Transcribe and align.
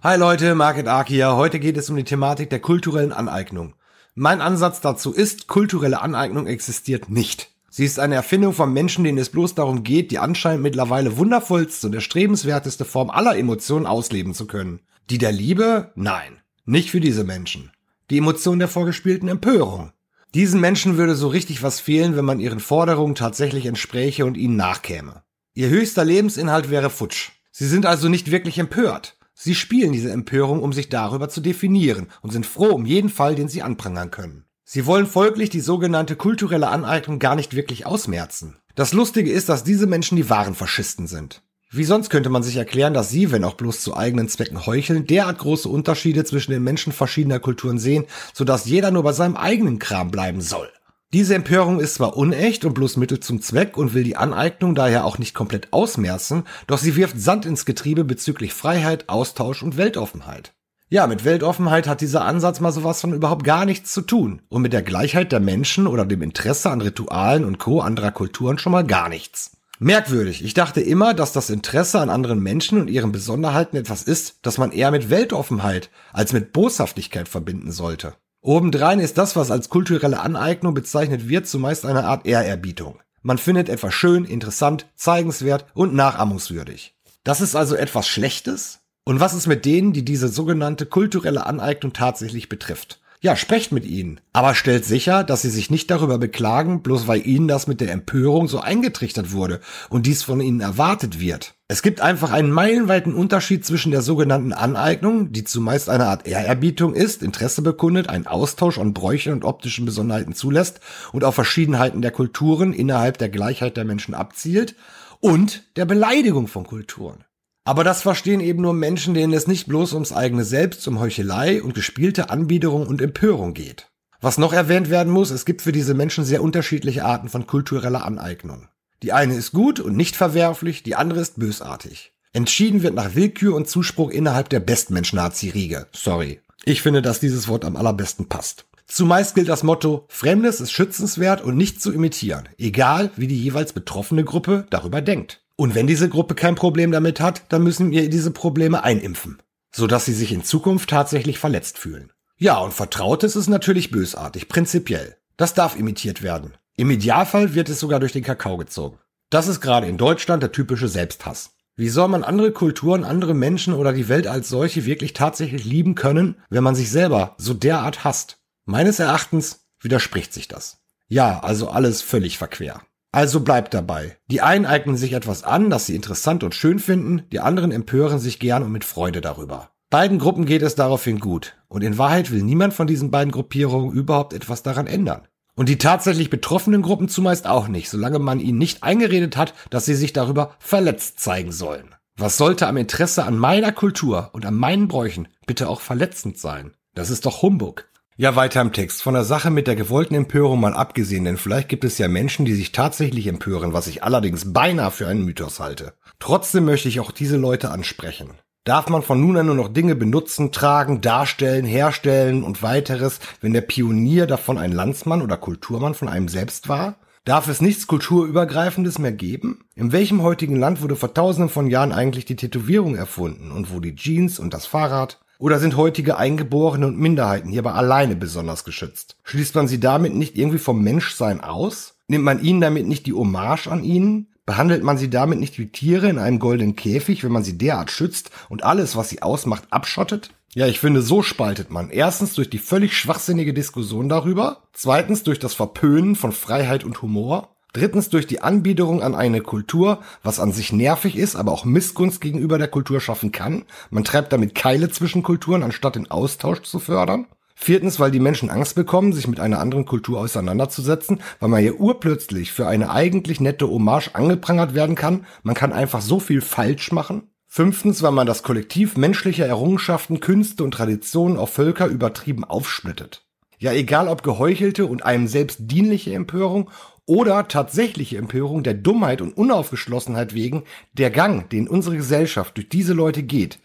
Hi 0.00 0.16
Leute, 0.16 0.54
Market 0.54 0.86
Ark 0.86 1.08
hier. 1.08 1.34
Heute 1.34 1.58
geht 1.58 1.76
es 1.76 1.90
um 1.90 1.96
die 1.96 2.04
Thematik 2.04 2.50
der 2.50 2.60
kulturellen 2.60 3.12
Aneignung. 3.12 3.74
Mein 4.14 4.40
Ansatz 4.40 4.80
dazu 4.80 5.12
ist, 5.12 5.48
kulturelle 5.48 6.00
Aneignung 6.00 6.46
existiert 6.46 7.10
nicht. 7.10 7.50
Sie 7.68 7.84
ist 7.84 7.98
eine 7.98 8.14
Erfindung 8.14 8.52
von 8.52 8.72
Menschen, 8.72 9.02
denen 9.02 9.18
es 9.18 9.30
bloß 9.30 9.56
darum 9.56 9.82
geht, 9.82 10.12
die 10.12 10.20
anscheinend 10.20 10.62
mittlerweile 10.62 11.16
wundervollste 11.16 11.88
und 11.88 11.96
erstrebenswerteste 11.96 12.84
Form 12.84 13.10
aller 13.10 13.36
Emotionen 13.36 13.86
ausleben 13.86 14.34
zu 14.34 14.46
können. 14.46 14.78
Die 15.10 15.18
der 15.18 15.32
Liebe? 15.32 15.90
Nein. 15.96 16.38
Nicht 16.64 16.92
für 16.92 17.00
diese 17.00 17.24
Menschen. 17.24 17.72
Die 18.10 18.18
Emotion 18.18 18.60
der 18.60 18.68
vorgespielten 18.68 19.28
Empörung. 19.28 19.90
Diesen 20.32 20.60
Menschen 20.60 20.96
würde 20.96 21.16
so 21.16 21.26
richtig 21.26 21.64
was 21.64 21.80
fehlen, 21.80 22.14
wenn 22.14 22.24
man 22.24 22.38
ihren 22.38 22.60
Forderungen 22.60 23.16
tatsächlich 23.16 23.66
entspräche 23.66 24.26
und 24.26 24.36
ihnen 24.36 24.54
nachkäme. 24.54 25.24
Ihr 25.54 25.70
höchster 25.70 26.04
Lebensinhalt 26.04 26.70
wäre 26.70 26.88
futsch. 26.88 27.30
Sie 27.50 27.66
sind 27.66 27.84
also 27.84 28.08
nicht 28.08 28.30
wirklich 28.30 28.60
empört. 28.60 29.17
Sie 29.40 29.54
spielen 29.54 29.92
diese 29.92 30.10
Empörung, 30.10 30.64
um 30.64 30.72
sich 30.72 30.88
darüber 30.88 31.28
zu 31.28 31.40
definieren 31.40 32.08
und 32.22 32.32
sind 32.32 32.44
froh 32.44 32.70
um 32.70 32.84
jeden 32.84 33.08
Fall, 33.08 33.36
den 33.36 33.46
sie 33.46 33.62
anprangern 33.62 34.10
können. 34.10 34.46
Sie 34.64 34.84
wollen 34.84 35.06
folglich 35.06 35.48
die 35.48 35.60
sogenannte 35.60 36.16
kulturelle 36.16 36.66
Aneignung 36.66 37.20
gar 37.20 37.36
nicht 37.36 37.54
wirklich 37.54 37.86
ausmerzen. 37.86 38.56
Das 38.74 38.92
Lustige 38.92 39.30
ist, 39.30 39.48
dass 39.48 39.62
diese 39.62 39.86
Menschen 39.86 40.16
die 40.16 40.28
wahren 40.28 40.56
Faschisten 40.56 41.06
sind. 41.06 41.42
Wie 41.70 41.84
sonst 41.84 42.10
könnte 42.10 42.30
man 42.30 42.42
sich 42.42 42.56
erklären, 42.56 42.94
dass 42.94 43.10
sie, 43.10 43.30
wenn 43.30 43.44
auch 43.44 43.54
bloß 43.54 43.80
zu 43.80 43.96
eigenen 43.96 44.28
Zwecken 44.28 44.66
heucheln, 44.66 45.06
derart 45.06 45.38
große 45.38 45.68
Unterschiede 45.68 46.24
zwischen 46.24 46.50
den 46.50 46.64
Menschen 46.64 46.92
verschiedener 46.92 47.38
Kulturen 47.38 47.78
sehen, 47.78 48.06
sodass 48.34 48.66
jeder 48.66 48.90
nur 48.90 49.04
bei 49.04 49.12
seinem 49.12 49.36
eigenen 49.36 49.78
Kram 49.78 50.10
bleiben 50.10 50.40
soll. 50.40 50.68
Diese 51.14 51.34
Empörung 51.34 51.80
ist 51.80 51.94
zwar 51.94 52.18
unecht 52.18 52.66
und 52.66 52.74
bloß 52.74 52.98
Mittel 52.98 53.18
zum 53.20 53.40
Zweck 53.40 53.78
und 53.78 53.94
will 53.94 54.04
die 54.04 54.18
Aneignung 54.18 54.74
daher 54.74 55.06
auch 55.06 55.16
nicht 55.16 55.32
komplett 55.32 55.72
ausmerzen, 55.72 56.44
doch 56.66 56.76
sie 56.76 56.96
wirft 56.96 57.18
Sand 57.18 57.46
ins 57.46 57.64
Getriebe 57.64 58.04
bezüglich 58.04 58.52
Freiheit, 58.52 59.08
Austausch 59.08 59.62
und 59.62 59.78
Weltoffenheit. 59.78 60.52
Ja, 60.90 61.06
mit 61.06 61.24
Weltoffenheit 61.24 61.88
hat 61.88 62.02
dieser 62.02 62.26
Ansatz 62.26 62.60
mal 62.60 62.72
sowas 62.72 63.00
von 63.00 63.14
überhaupt 63.14 63.44
gar 63.44 63.64
nichts 63.64 63.90
zu 63.90 64.02
tun 64.02 64.42
und 64.50 64.60
mit 64.60 64.74
der 64.74 64.82
Gleichheit 64.82 65.32
der 65.32 65.40
Menschen 65.40 65.86
oder 65.86 66.04
dem 66.04 66.20
Interesse 66.20 66.68
an 66.68 66.82
Ritualen 66.82 67.46
und 67.46 67.58
Co. 67.58 67.80
anderer 67.80 68.10
Kulturen 68.10 68.58
schon 68.58 68.72
mal 68.72 68.86
gar 68.86 69.08
nichts. 69.08 69.52
Merkwürdig, 69.78 70.44
ich 70.44 70.52
dachte 70.52 70.82
immer, 70.82 71.14
dass 71.14 71.32
das 71.32 71.48
Interesse 71.48 72.00
an 72.00 72.10
anderen 72.10 72.42
Menschen 72.42 72.78
und 72.78 72.88
ihren 72.88 73.12
Besonderheiten 73.12 73.78
etwas 73.78 74.02
ist, 74.02 74.40
das 74.42 74.58
man 74.58 74.72
eher 74.72 74.90
mit 74.90 75.08
Weltoffenheit 75.08 75.88
als 76.12 76.34
mit 76.34 76.52
Boshaftigkeit 76.52 77.28
verbinden 77.28 77.72
sollte. 77.72 78.14
Obendrein 78.40 79.00
ist 79.00 79.18
das, 79.18 79.34
was 79.34 79.50
als 79.50 79.68
kulturelle 79.68 80.20
Aneignung 80.20 80.72
bezeichnet 80.72 81.28
wird, 81.28 81.48
zumeist 81.48 81.84
eine 81.84 82.04
Art 82.04 82.24
Ehrerbietung. 82.24 83.00
Man 83.22 83.36
findet 83.36 83.68
etwas 83.68 83.94
schön, 83.94 84.24
interessant, 84.24 84.86
zeigenswert 84.94 85.66
und 85.74 85.94
nachahmungswürdig. 85.94 86.94
Das 87.24 87.40
ist 87.40 87.56
also 87.56 87.74
etwas 87.74 88.06
Schlechtes? 88.06 88.80
Und 89.04 89.20
was 89.20 89.34
ist 89.34 89.48
mit 89.48 89.64
denen, 89.64 89.92
die 89.92 90.04
diese 90.04 90.28
sogenannte 90.28 90.86
kulturelle 90.86 91.46
Aneignung 91.46 91.92
tatsächlich 91.92 92.48
betrifft? 92.48 93.00
Ja, 93.20 93.34
sprecht 93.34 93.72
mit 93.72 93.84
ihnen, 93.84 94.20
aber 94.32 94.54
stellt 94.54 94.84
sicher, 94.84 95.24
dass 95.24 95.42
sie 95.42 95.50
sich 95.50 95.70
nicht 95.70 95.90
darüber 95.90 96.18
beklagen, 96.18 96.82
bloß 96.82 97.08
weil 97.08 97.26
ihnen 97.26 97.48
das 97.48 97.66
mit 97.66 97.80
der 97.80 97.90
Empörung 97.90 98.46
so 98.46 98.60
eingetrichtert 98.60 99.32
wurde 99.32 99.60
und 99.88 100.06
dies 100.06 100.22
von 100.22 100.40
ihnen 100.40 100.60
erwartet 100.60 101.18
wird. 101.18 101.54
Es 101.66 101.82
gibt 101.82 102.00
einfach 102.00 102.30
einen 102.30 102.52
meilenweiten 102.52 103.14
Unterschied 103.14 103.66
zwischen 103.66 103.90
der 103.90 104.02
sogenannten 104.02 104.52
Aneignung, 104.52 105.32
die 105.32 105.42
zumeist 105.42 105.90
eine 105.90 106.06
Art 106.06 106.28
Ehrerbietung 106.28 106.94
ist, 106.94 107.24
Interesse 107.24 107.62
bekundet, 107.62 108.08
einen 108.08 108.28
Austausch 108.28 108.78
an 108.78 108.94
Bräuchen 108.94 109.32
und 109.32 109.44
optischen 109.44 109.84
Besonderheiten 109.84 110.34
zulässt 110.34 110.78
und 111.12 111.24
auf 111.24 111.34
Verschiedenheiten 111.34 112.02
der 112.02 112.12
Kulturen 112.12 112.72
innerhalb 112.72 113.18
der 113.18 113.30
Gleichheit 113.30 113.76
der 113.76 113.84
Menschen 113.84 114.14
abzielt, 114.14 114.76
und 115.20 115.64
der 115.76 115.84
Beleidigung 115.84 116.46
von 116.46 116.64
Kulturen. 116.64 117.24
Aber 117.68 117.84
das 117.84 118.00
verstehen 118.00 118.40
eben 118.40 118.62
nur 118.62 118.72
Menschen, 118.72 119.12
denen 119.12 119.34
es 119.34 119.46
nicht 119.46 119.66
bloß 119.66 119.92
ums 119.92 120.14
eigene 120.14 120.44
Selbst, 120.44 120.88
um 120.88 121.00
Heuchelei 121.00 121.62
und 121.62 121.74
gespielte 121.74 122.30
Anbiederung 122.30 122.86
und 122.86 123.02
Empörung 123.02 123.52
geht. 123.52 123.90
Was 124.22 124.38
noch 124.38 124.54
erwähnt 124.54 124.88
werden 124.88 125.12
muss, 125.12 125.30
es 125.30 125.44
gibt 125.44 125.60
für 125.60 125.70
diese 125.70 125.92
Menschen 125.92 126.24
sehr 126.24 126.42
unterschiedliche 126.42 127.04
Arten 127.04 127.28
von 127.28 127.46
kultureller 127.46 128.06
Aneignung. 128.06 128.68
Die 129.02 129.12
eine 129.12 129.34
ist 129.34 129.52
gut 129.52 129.80
und 129.80 129.98
nicht 129.98 130.16
verwerflich, 130.16 130.82
die 130.82 130.94
andere 130.94 131.20
ist 131.20 131.38
bösartig. 131.38 132.14
Entschieden 132.32 132.82
wird 132.82 132.94
nach 132.94 133.14
Willkür 133.14 133.54
und 133.54 133.68
Zuspruch 133.68 134.08
innerhalb 134.08 134.48
der 134.48 134.60
Bestmensch-Nazi-Riege. 134.60 135.88
Sorry. 135.92 136.40
Ich 136.64 136.80
finde, 136.80 137.02
dass 137.02 137.20
dieses 137.20 137.48
Wort 137.48 137.66
am 137.66 137.76
allerbesten 137.76 138.30
passt. 138.30 138.64
Zumeist 138.86 139.34
gilt 139.34 139.50
das 139.50 139.62
Motto, 139.62 140.06
Fremdes 140.08 140.62
ist 140.62 140.72
schützenswert 140.72 141.42
und 141.42 141.58
nicht 141.58 141.82
zu 141.82 141.92
imitieren, 141.92 142.48
egal 142.56 143.10
wie 143.16 143.26
die 143.26 143.38
jeweils 143.38 143.74
betroffene 143.74 144.24
Gruppe 144.24 144.66
darüber 144.70 145.02
denkt. 145.02 145.42
Und 145.60 145.74
wenn 145.74 145.88
diese 145.88 146.08
Gruppe 146.08 146.36
kein 146.36 146.54
Problem 146.54 146.92
damit 146.92 147.18
hat, 147.18 147.42
dann 147.48 147.64
müssen 147.64 147.90
wir 147.90 148.08
diese 148.08 148.30
Probleme 148.30 148.84
einimpfen, 148.84 149.42
sodass 149.72 150.04
sie 150.04 150.12
sich 150.12 150.30
in 150.30 150.44
Zukunft 150.44 150.88
tatsächlich 150.88 151.40
verletzt 151.40 151.78
fühlen. 151.78 152.12
Ja, 152.36 152.58
und 152.58 152.72
Vertrautes 152.72 153.34
ist 153.34 153.48
natürlich 153.48 153.90
bösartig, 153.90 154.48
prinzipiell. 154.48 155.16
Das 155.36 155.54
darf 155.54 155.76
imitiert 155.76 156.22
werden. 156.22 156.54
Im 156.76 156.92
Idealfall 156.92 157.56
wird 157.56 157.68
es 157.70 157.80
sogar 157.80 157.98
durch 157.98 158.12
den 158.12 158.22
Kakao 158.22 158.56
gezogen. 158.56 159.00
Das 159.30 159.48
ist 159.48 159.60
gerade 159.60 159.88
in 159.88 159.98
Deutschland 159.98 160.44
der 160.44 160.52
typische 160.52 160.86
Selbsthass. 160.86 161.56
Wie 161.74 161.88
soll 161.88 162.06
man 162.06 162.22
andere 162.22 162.52
Kulturen, 162.52 163.02
andere 163.02 163.34
Menschen 163.34 163.74
oder 163.74 163.92
die 163.92 164.08
Welt 164.08 164.28
als 164.28 164.48
solche 164.48 164.86
wirklich 164.86 165.12
tatsächlich 165.12 165.64
lieben 165.64 165.96
können, 165.96 166.36
wenn 166.50 166.62
man 166.62 166.76
sich 166.76 166.88
selber 166.88 167.34
so 167.36 167.52
derart 167.52 168.04
hasst? 168.04 168.38
Meines 168.64 169.00
Erachtens 169.00 169.66
widerspricht 169.80 170.32
sich 170.32 170.46
das. 170.46 170.78
Ja, 171.08 171.40
also 171.40 171.68
alles 171.68 172.00
völlig 172.00 172.38
verquer. 172.38 172.82
Also 173.10 173.40
bleibt 173.40 173.72
dabei. 173.72 174.18
Die 174.30 174.42
einen 174.42 174.66
eignen 174.66 174.96
sich 174.96 175.14
etwas 175.14 175.42
an, 175.42 175.70
das 175.70 175.86
sie 175.86 175.94
interessant 175.94 176.44
und 176.44 176.54
schön 176.54 176.78
finden, 176.78 177.22
die 177.32 177.40
anderen 177.40 177.72
empören 177.72 178.18
sich 178.18 178.38
gern 178.38 178.62
und 178.62 178.72
mit 178.72 178.84
Freude 178.84 179.20
darüber. 179.20 179.70
Beiden 179.90 180.18
Gruppen 180.18 180.44
geht 180.44 180.60
es 180.60 180.74
daraufhin 180.74 181.18
gut, 181.18 181.56
und 181.68 181.82
in 181.82 181.96
Wahrheit 181.96 182.30
will 182.30 182.42
niemand 182.42 182.74
von 182.74 182.86
diesen 182.86 183.10
beiden 183.10 183.32
Gruppierungen 183.32 183.90
überhaupt 183.92 184.34
etwas 184.34 184.62
daran 184.62 184.86
ändern. 184.86 185.22
Und 185.54 185.70
die 185.70 185.78
tatsächlich 185.78 186.28
betroffenen 186.28 186.82
Gruppen 186.82 187.08
zumeist 187.08 187.46
auch 187.46 187.68
nicht, 187.68 187.88
solange 187.88 188.18
man 188.18 188.38
ihnen 188.38 188.58
nicht 188.58 188.82
eingeredet 188.82 189.38
hat, 189.38 189.54
dass 189.70 189.86
sie 189.86 189.94
sich 189.94 190.12
darüber 190.12 190.54
verletzt 190.58 191.20
zeigen 191.20 191.52
sollen. 191.52 191.94
Was 192.16 192.36
sollte 192.36 192.66
am 192.66 192.76
Interesse 192.76 193.24
an 193.24 193.38
meiner 193.38 193.72
Kultur 193.72 194.30
und 194.34 194.44
an 194.44 194.54
meinen 194.54 194.86
Bräuchen 194.86 195.28
bitte 195.46 195.68
auch 195.68 195.80
verletzend 195.80 196.36
sein? 196.36 196.74
Das 196.94 197.10
ist 197.10 197.24
doch 197.26 197.42
Humbug. 197.42 197.88
Ja, 198.20 198.34
weiter 198.34 198.60
im 198.60 198.72
Text. 198.72 199.00
Von 199.04 199.14
der 199.14 199.22
Sache 199.22 199.48
mit 199.48 199.68
der 199.68 199.76
gewollten 199.76 200.16
Empörung 200.16 200.58
mal 200.58 200.74
abgesehen, 200.74 201.24
denn 201.24 201.36
vielleicht 201.36 201.68
gibt 201.68 201.84
es 201.84 201.98
ja 201.98 202.08
Menschen, 202.08 202.44
die 202.44 202.54
sich 202.54 202.72
tatsächlich 202.72 203.28
empören, 203.28 203.72
was 203.72 203.86
ich 203.86 204.02
allerdings 204.02 204.52
beinahe 204.52 204.90
für 204.90 205.06
einen 205.06 205.24
Mythos 205.24 205.60
halte. 205.60 205.92
Trotzdem 206.18 206.64
möchte 206.64 206.88
ich 206.88 206.98
auch 206.98 207.12
diese 207.12 207.36
Leute 207.36 207.70
ansprechen. 207.70 208.30
Darf 208.64 208.88
man 208.88 209.02
von 209.02 209.20
nun 209.20 209.36
an 209.36 209.46
nur 209.46 209.54
noch 209.54 209.68
Dinge 209.68 209.94
benutzen, 209.94 210.50
tragen, 210.50 211.00
darstellen, 211.00 211.64
herstellen 211.64 212.42
und 212.42 212.60
weiteres, 212.60 213.20
wenn 213.40 213.52
der 213.52 213.60
Pionier 213.60 214.26
davon 214.26 214.58
ein 214.58 214.72
Landsmann 214.72 215.22
oder 215.22 215.36
Kulturmann 215.36 215.94
von 215.94 216.08
einem 216.08 216.26
selbst 216.26 216.68
war? 216.68 216.96
Darf 217.24 217.46
es 217.46 217.60
nichts 217.60 217.86
Kulturübergreifendes 217.86 218.98
mehr 218.98 219.12
geben? 219.12 219.60
In 219.76 219.92
welchem 219.92 220.22
heutigen 220.22 220.56
Land 220.56 220.82
wurde 220.82 220.96
vor 220.96 221.14
tausenden 221.14 221.50
von 221.50 221.68
Jahren 221.68 221.92
eigentlich 221.92 222.24
die 222.24 222.34
Tätowierung 222.34 222.96
erfunden 222.96 223.52
und 223.52 223.72
wo 223.72 223.78
die 223.78 223.94
Jeans 223.94 224.40
und 224.40 224.54
das 224.54 224.66
Fahrrad? 224.66 225.20
Oder 225.38 225.60
sind 225.60 225.76
heutige 225.76 226.16
Eingeborene 226.16 226.86
und 226.86 226.98
Minderheiten 226.98 227.48
hierbei 227.48 227.70
alleine 227.70 228.16
besonders 228.16 228.64
geschützt? 228.64 229.16
Schließt 229.22 229.54
man 229.54 229.68
sie 229.68 229.78
damit 229.78 230.12
nicht 230.12 230.36
irgendwie 230.36 230.58
vom 230.58 230.82
Menschsein 230.82 231.40
aus? 231.40 231.94
Nimmt 232.08 232.24
man 232.24 232.42
ihnen 232.42 232.60
damit 232.60 232.88
nicht 232.88 233.06
die 233.06 233.12
Hommage 233.12 233.68
an 233.68 233.84
ihnen? 233.84 234.26
Behandelt 234.46 234.82
man 234.82 234.98
sie 234.98 235.10
damit 235.10 235.38
nicht 235.38 235.58
wie 235.58 235.70
Tiere 235.70 236.08
in 236.08 236.18
einem 236.18 236.40
goldenen 236.40 236.74
Käfig, 236.74 237.22
wenn 237.22 237.30
man 237.30 237.44
sie 237.44 237.56
derart 237.56 237.90
schützt 237.92 238.30
und 238.48 238.64
alles, 238.64 238.96
was 238.96 239.10
sie 239.10 239.22
ausmacht, 239.22 239.64
abschottet? 239.70 240.30
Ja, 240.54 240.66
ich 240.66 240.80
finde, 240.80 241.02
so 241.02 241.22
spaltet 241.22 241.70
man. 241.70 241.90
Erstens 241.90 242.34
durch 242.34 242.50
die 242.50 242.58
völlig 242.58 242.96
schwachsinnige 242.96 243.54
Diskussion 243.54 244.08
darüber. 244.08 244.62
Zweitens 244.72 245.22
durch 245.22 245.38
das 245.38 245.54
Verpönen 245.54 246.16
von 246.16 246.32
Freiheit 246.32 246.82
und 246.82 247.00
Humor. 247.02 247.54
Drittens 247.72 248.08
durch 248.08 248.26
die 248.26 248.40
Anbiederung 248.40 249.02
an 249.02 249.14
eine 249.14 249.42
Kultur, 249.42 250.00
was 250.22 250.40
an 250.40 250.52
sich 250.52 250.72
nervig 250.72 251.16
ist, 251.16 251.36
aber 251.36 251.52
auch 251.52 251.64
Missgunst 251.64 252.20
gegenüber 252.20 252.56
der 252.58 252.68
Kultur 252.68 253.00
schaffen 253.00 253.30
kann. 253.30 253.64
Man 253.90 254.04
treibt 254.04 254.32
damit 254.32 254.54
Keile 254.54 254.88
zwischen 254.88 255.22
Kulturen, 255.22 255.62
anstatt 255.62 255.96
den 255.96 256.10
Austausch 256.10 256.62
zu 256.62 256.78
fördern. 256.78 257.26
Viertens, 257.54 257.98
weil 257.98 258.12
die 258.12 258.20
Menschen 258.20 258.50
Angst 258.50 258.76
bekommen, 258.76 259.12
sich 259.12 259.26
mit 259.26 259.40
einer 259.40 259.58
anderen 259.58 259.84
Kultur 259.84 260.20
auseinanderzusetzen, 260.20 261.20
weil 261.40 261.48
man 261.48 261.60
hier 261.60 261.80
urplötzlich 261.80 262.52
für 262.52 262.68
eine 262.68 262.90
eigentlich 262.90 263.40
nette 263.40 263.68
Hommage 263.68 264.14
angeprangert 264.14 264.74
werden 264.74 264.94
kann. 264.94 265.26
Man 265.42 265.56
kann 265.56 265.72
einfach 265.72 266.00
so 266.00 266.20
viel 266.20 266.40
falsch 266.40 266.92
machen. 266.92 267.24
Fünftens, 267.48 268.02
weil 268.02 268.12
man 268.12 268.26
das 268.26 268.44
Kollektiv 268.44 268.96
menschlicher 268.96 269.46
Errungenschaften, 269.46 270.20
Künste 270.20 270.62
und 270.62 270.70
Traditionen 270.70 271.36
auf 271.36 271.50
Völker 271.50 271.86
übertrieben 271.86 272.44
aufsplittet. 272.44 273.24
Ja, 273.58 273.72
egal 273.72 274.06
ob 274.06 274.22
geheuchelte 274.22 274.86
und 274.86 275.02
einem 275.04 275.26
selbst 275.26 275.58
dienliche 275.62 276.14
Empörung 276.14 276.70
oder 277.08 277.48
tatsächliche 277.48 278.18
Empörung 278.18 278.62
der 278.62 278.74
Dummheit 278.74 279.22
und 279.22 279.36
Unaufgeschlossenheit 279.36 280.34
wegen, 280.34 280.64
der 280.92 281.10
Gang, 281.10 281.48
den 281.48 281.66
unsere 281.66 281.96
Gesellschaft 281.96 282.56
durch 282.56 282.68
diese 282.68 282.92
Leute 282.92 283.22
geht, 283.22 283.58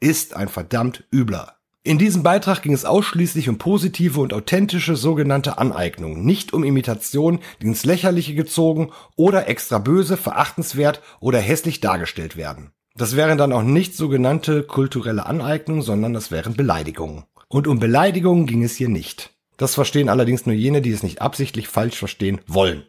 ist 0.00 0.34
ein 0.34 0.48
verdammt 0.48 1.04
übler. 1.12 1.54
In 1.82 1.98
diesem 1.98 2.22
Beitrag 2.22 2.62
ging 2.62 2.72
es 2.74 2.84
ausschließlich 2.84 3.48
um 3.48 3.58
positive 3.58 4.20
und 4.20 4.34
authentische 4.34 4.96
sogenannte 4.96 5.56
Aneignung, 5.56 6.24
nicht 6.24 6.52
um 6.52 6.64
Imitation, 6.64 7.38
die 7.62 7.68
ins 7.68 7.84
Lächerliche 7.84 8.34
gezogen 8.34 8.90
oder 9.16 9.48
extra 9.48 9.78
böse, 9.78 10.16
verachtenswert 10.16 11.00
oder 11.20 11.38
hässlich 11.38 11.80
dargestellt 11.80 12.36
werden. 12.36 12.72
Das 12.96 13.16
wären 13.16 13.38
dann 13.38 13.52
auch 13.52 13.62
nicht 13.62 13.96
sogenannte 13.96 14.64
kulturelle 14.64 15.24
Aneignungen, 15.24 15.82
sondern 15.82 16.12
das 16.12 16.30
wären 16.30 16.54
Beleidigungen. 16.54 17.24
Und 17.48 17.66
um 17.66 17.78
Beleidigungen 17.78 18.46
ging 18.46 18.64
es 18.64 18.76
hier 18.76 18.88
nicht. 18.88 19.32
Das 19.60 19.74
verstehen 19.74 20.08
allerdings 20.08 20.46
nur 20.46 20.54
jene, 20.54 20.80
die 20.80 20.90
es 20.90 21.02
nicht 21.02 21.20
absichtlich 21.20 21.68
falsch 21.68 21.98
verstehen 21.98 22.40
wollen. 22.46 22.84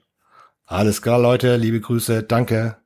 Alles 0.66 1.02
klar, 1.02 1.20
Leute, 1.20 1.58
liebe 1.58 1.82
Grüße, 1.82 2.24
danke. 2.24 2.78